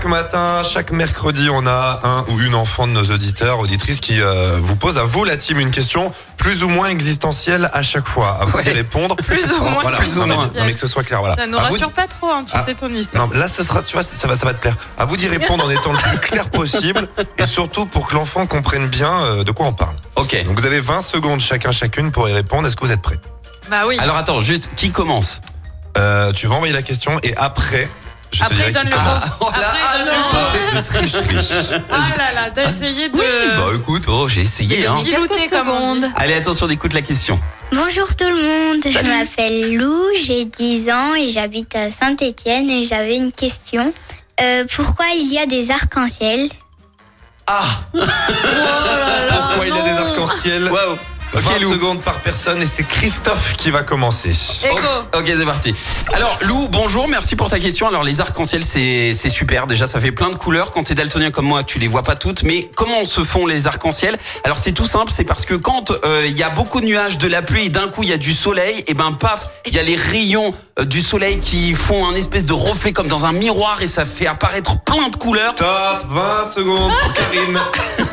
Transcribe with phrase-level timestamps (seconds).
[0.00, 4.18] Chaque matin, chaque mercredi, on a un ou une enfant de nos auditeurs, auditrices qui
[4.22, 8.06] euh, vous pose à vous, la team, une question plus ou moins existentielle à chaque
[8.08, 8.38] fois.
[8.40, 8.62] À vous Ouais.
[8.62, 9.14] d'y répondre.
[9.26, 9.98] Plus ou moins Voilà.
[9.98, 10.46] plus ou Non, mais- moins.
[10.46, 11.20] Non, mais que ce soit clair.
[11.20, 11.36] Voilà.
[11.36, 12.62] Ça nous À vous rassure pas trop, hein, tu Ah.
[12.62, 13.28] sais ton histoire.
[13.28, 14.76] non, là, ce sera, tu vois, ça va, ça va te plaire.
[14.96, 17.06] À vous d'y répondre en étant le plus clair possible
[17.36, 19.96] et surtout pour que l'enfant comprenne bien euh, de quoi on parle.
[20.16, 20.34] Ok.
[20.46, 22.66] Donc vous avez 20 secondes chacun, chacune pour y répondre.
[22.66, 23.20] Est-ce que vous êtes prêts?
[23.70, 23.98] Bah oui.
[24.00, 25.42] Alors attends, juste qui commence?
[25.98, 27.90] Euh, Tu vas envoyer la question et après,
[28.32, 28.96] je Après, il donne le
[29.40, 30.12] oh là, Après, il donne le
[30.72, 31.82] ah, de tricherie.
[31.90, 33.16] Ah là là, t'as essayé de.
[33.16, 34.86] Bah écoute, Oh, j'ai essayé.
[34.86, 34.96] Hein.
[35.04, 36.06] Filouter, comme on dit.
[36.16, 37.38] Allez, attention, écoute la question.
[37.72, 42.84] Bonjour tout le monde, je m'appelle Lou, j'ai 10 ans et j'habite à Saint-Étienne et
[42.84, 43.92] j'avais une question.
[44.42, 46.48] Euh, pourquoi il y a des arcs-en-ciel?
[47.46, 47.62] Ah,
[47.92, 50.70] pourquoi il y a des arcs-en-ciel?
[50.70, 50.96] Waouh.
[51.32, 51.72] 20 Ok, Lou.
[51.72, 54.30] secondes par personne et c'est Christophe qui va commencer.
[54.64, 54.76] Ego.
[55.16, 55.72] Ok, c'est parti.
[56.12, 57.86] Alors, Lou, bonjour, merci pour ta question.
[57.86, 59.66] Alors, les arcs-en-ciel, c'est c'est super.
[59.66, 60.72] Déjà, ça fait plein de couleurs.
[60.72, 62.42] Quand t'es daltonien comme moi, tu les vois pas toutes.
[62.42, 64.18] Mais comment se font les arcs-en-ciel?
[64.44, 65.12] Alors, c'est tout simple.
[65.14, 67.68] C'est parce que quand euh, il y a beaucoup de nuages, de la pluie, et
[67.68, 70.52] d'un coup il y a du soleil, et ben paf, il y a les rayons
[70.80, 74.04] euh, du soleil qui font un espèce de reflet comme dans un miroir et ça
[74.04, 75.54] fait apparaître plein de couleurs.
[75.54, 75.68] Top
[76.08, 77.58] 20 secondes pour Karine.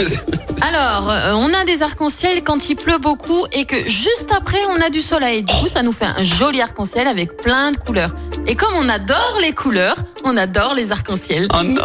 [0.64, 4.80] Alors, euh, on a des arcs-en-ciel quand il pleut beaucoup et que juste après, on
[4.80, 5.42] a du soleil.
[5.42, 8.10] Du coup, ça nous fait un joli arc-en-ciel avec plein de couleurs.
[8.46, 11.48] Et comme on adore les couleurs, on adore les arcs-en-ciel.
[11.52, 11.82] Oh non.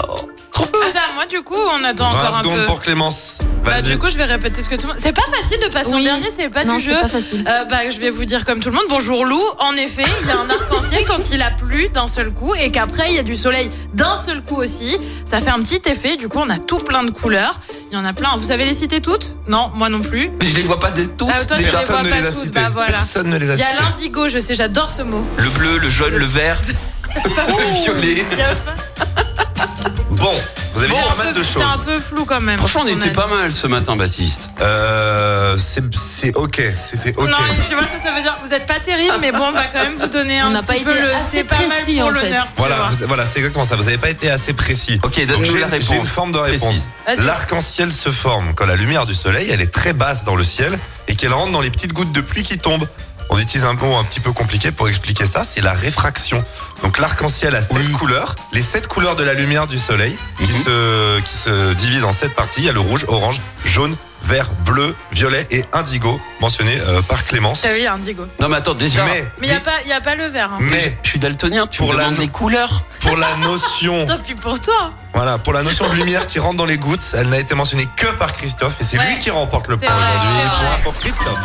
[0.59, 2.66] Attends, moi du coup, on attend 20 encore un secondes peu.
[2.66, 3.39] pour Clémence.
[3.64, 3.92] Bah, Vas-y.
[3.92, 4.98] du coup, je vais répéter ce que tout le monde.
[5.00, 6.03] C'est pas facile de passer en Oui.
[6.03, 7.00] dernier, c'est pas non, du c'est jeu.
[7.00, 7.44] pas facile.
[7.48, 9.39] Euh, bah, je vais vous dire comme tout le monde, bonjour Lou.
[9.59, 12.72] En effet, il y a un arc-en-ciel quand il a plu d'un seul coup et
[12.72, 14.98] qu'après il y a du soleil d'un seul coup aussi.
[15.30, 16.16] Ça fait un petit effet.
[16.16, 17.59] Du coup, on a tout plein de couleurs.
[17.90, 18.36] Il y en a plein.
[18.38, 19.38] Vous savez les citer toutes?
[19.48, 20.30] Non, moi non plus.
[20.42, 21.30] Je les vois pas de toutes.
[21.34, 22.54] Ah, toi, tu les vois Personne ne pas les a toutes.
[22.54, 22.92] Bah, voilà.
[22.92, 25.26] Personne ne les a Il y a l'indigo, je sais, j'adore ce mot.
[25.38, 26.60] Le bleu, le jaune, le vert,
[27.16, 28.26] le violet.
[30.12, 30.34] Bon,
[30.78, 31.64] vous avez Bon, dit pas mal peu- de C'est choses.
[31.64, 32.58] un peu flou quand même.
[32.58, 34.49] Franchement, on était pas mal ce matin, Baptiste.
[34.61, 37.30] Euh, c'est c'est ok, c'était ok.
[37.30, 39.52] Non, tu vois, ça, ça veut dire que vous êtes pas terrible, mais bon, on
[39.52, 41.10] va quand même vous donner On un n'a petit pas peu le.
[41.14, 42.23] assez C'est pas mal précis, pour en fait.
[42.23, 43.76] l'honneur, Voilà, vous- voilà, c'est exactement ça.
[43.76, 44.99] Vous n'avez pas été assez précis.
[45.04, 45.87] Ok, Donc, donne-nous j'ai- la réponse.
[45.89, 46.87] J'ai une forme de réponse.
[47.17, 50.77] L'arc-en-ciel se forme quand la lumière du soleil, elle est très basse dans le ciel
[51.08, 52.87] et qu'elle rentre dans les petites gouttes de pluie qui tombent.
[53.30, 56.43] On utilise un mot un petit peu compliqué pour expliquer ça, c'est la réfraction.
[56.82, 60.64] Donc l'arc-en-ciel a sept couleurs, les sept couleurs de la lumière du soleil qui, Mhm.
[60.64, 62.61] se, qui se divisent en sept parties.
[62.61, 67.23] Il y a le rouge, orange, jaune, vert, bleu, violet et indigo, mentionné euh, par
[67.26, 67.64] Clémence.
[67.66, 68.26] Ah oui, indigo.
[68.39, 69.04] Non, mais attends, déjà.
[69.05, 70.49] Mais, Mais il n'y a, pas- y a pas le vert.
[70.54, 70.58] Hein.
[70.61, 72.83] mais Je suis daltonien, tu Pour me la- demandes les couleurs.
[73.02, 74.92] pour la notion Tant pis pour toi.
[75.14, 77.87] Voilà, pour la notion de lumière qui rentre dans les gouttes, elle n'a été mentionnée
[77.95, 79.10] que par Christophe et c'est Ouais.
[79.11, 80.83] lui qui remporte le point aujourd'hui.
[80.83, 81.39] pour Christophe.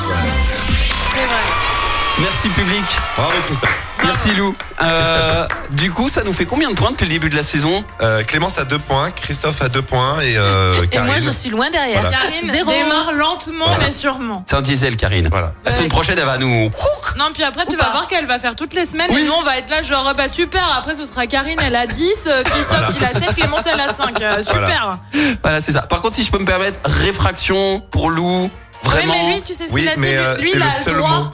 [1.15, 1.72] C'est vrai.
[2.21, 2.85] Merci, public.
[3.17, 3.71] Bravo Christophe.
[4.05, 4.55] Merci, Lou.
[4.83, 7.85] Euh, du coup, ça nous fait combien de points depuis le début de la saison
[8.01, 11.07] Euh, Clémence a deux points, Christophe a deux points et, euh, Et Karine.
[11.09, 12.01] moi, je suis loin derrière.
[12.03, 12.17] Voilà.
[12.17, 12.71] Karine Zéro.
[12.71, 13.87] démarre lentement, Voilà.
[13.87, 14.45] mais sûrement.
[14.49, 15.29] C'est un diesel, Karine.
[15.31, 15.53] Voilà.
[15.65, 16.71] La semaine prochaine, elle va nous.
[17.17, 17.91] Non, puis après, tu Ou vas pas.
[17.93, 19.23] voir qu'elle va faire toutes les semaines Oui.
[19.23, 20.69] et nous, on va être là, genre, bah super.
[20.77, 23.95] Après, ce sera Karine, elle a 10, euh, Christophe, il a 7, Clémence, elle a
[23.95, 24.21] 5.
[24.21, 24.99] Euh, super.
[25.43, 25.83] Voilà, c'est ça.
[25.83, 28.51] Par contre, si je peux me permettre, réfraction pour Lou.
[28.83, 29.13] Vraiment.
[29.15, 30.57] Oui, mais lui, tu sais ce Oui, qu'il a dit mais Lui, euh, lui, c'est
[30.57, 31.11] il a le seul droit.
[31.11, 31.31] mot.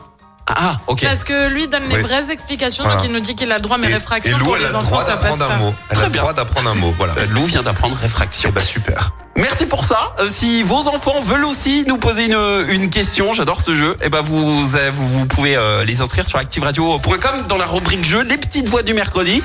[0.57, 1.03] Ah, ok.
[1.03, 2.03] Parce que lui donne les Oui.
[2.03, 3.01] vraies explications, Voilà.
[3.01, 4.63] donc il nous dit qu'il a le droit, mais Et, et réfraction Lou, pour elle
[4.63, 5.55] les a le enfants, droit ça passe d'apprendre pas.
[5.55, 5.75] un mot.
[5.91, 6.23] Elle a Très le bien.
[6.23, 6.95] droit d'apprendre un mot.
[6.97, 7.15] Voilà.
[7.19, 8.49] Euh, Lou vient d'apprendre réfraction.
[8.51, 9.11] Eh ben, super.
[9.37, 10.15] Merci pour ça.
[10.19, 12.39] Euh, si vos enfants veulent aussi nous poser une,
[12.71, 16.27] une question, j'adore ce jeu, et ben vous, euh, vous, vous pouvez euh, les inscrire
[16.27, 19.43] sur activeradio.com dans la rubrique jeu, les petites voix du mercredi.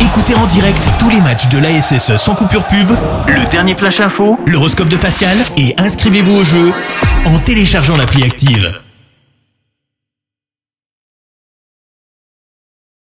[0.00, 2.92] Écoutez en direct tous les matchs de l'ASSE sans coupure pub,
[3.26, 6.72] le dernier flash info, l'horoscope de Pascal et inscrivez-vous au jeu
[7.26, 8.78] en téléchargeant l'appli active.